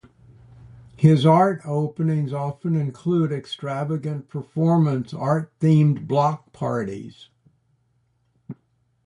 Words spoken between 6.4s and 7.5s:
parties.